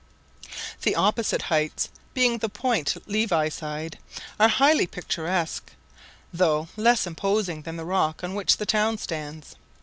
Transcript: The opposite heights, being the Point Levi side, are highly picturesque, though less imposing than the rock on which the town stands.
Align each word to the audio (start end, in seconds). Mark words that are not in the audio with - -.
The 0.81 0.95
opposite 0.95 1.43
heights, 1.43 1.89
being 2.15 2.39
the 2.39 2.49
Point 2.49 2.97
Levi 3.07 3.49
side, 3.49 3.99
are 4.39 4.47
highly 4.47 4.87
picturesque, 4.87 5.73
though 6.33 6.69
less 6.75 7.05
imposing 7.05 7.61
than 7.61 7.77
the 7.77 7.85
rock 7.85 8.23
on 8.23 8.33
which 8.33 8.57
the 8.57 8.65
town 8.65 8.97
stands. 8.97 9.55